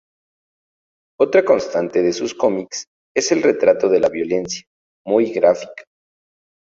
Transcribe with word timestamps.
Otra 1.19 1.45
constante 1.45 2.01
de 2.01 2.11
sus 2.11 2.33
cómics 2.33 2.87
es 3.15 3.31
el 3.31 3.43
retrato 3.43 3.87
de 3.87 3.99
la 3.99 4.09
violencia, 4.09 4.63
muy 5.05 5.31
gráfica. 5.31 5.83